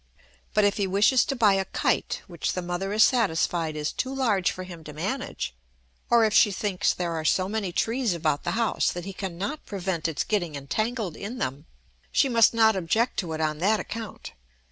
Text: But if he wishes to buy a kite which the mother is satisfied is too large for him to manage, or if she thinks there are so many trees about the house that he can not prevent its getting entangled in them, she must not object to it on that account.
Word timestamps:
But 0.55 0.63
if 0.63 0.77
he 0.77 0.87
wishes 0.87 1.23
to 1.25 1.35
buy 1.35 1.53
a 1.53 1.65
kite 1.65 2.23
which 2.25 2.53
the 2.53 2.63
mother 2.63 2.91
is 2.91 3.03
satisfied 3.03 3.75
is 3.75 3.91
too 3.91 4.11
large 4.11 4.49
for 4.49 4.63
him 4.63 4.83
to 4.85 4.93
manage, 4.93 5.53
or 6.09 6.25
if 6.25 6.33
she 6.33 6.49
thinks 6.51 6.91
there 6.91 7.11
are 7.13 7.23
so 7.23 7.47
many 7.47 7.71
trees 7.71 8.15
about 8.15 8.43
the 8.43 8.53
house 8.57 8.91
that 8.91 9.05
he 9.05 9.13
can 9.13 9.37
not 9.37 9.63
prevent 9.63 10.07
its 10.07 10.23
getting 10.23 10.55
entangled 10.55 11.15
in 11.15 11.37
them, 11.37 11.67
she 12.11 12.27
must 12.29 12.51
not 12.51 12.75
object 12.75 13.17
to 13.17 13.33
it 13.33 13.41
on 13.41 13.59
that 13.59 13.79
account. 13.79 14.31